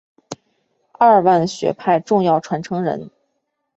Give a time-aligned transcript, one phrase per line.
[0.93, 3.11] 二万学派重要传承人。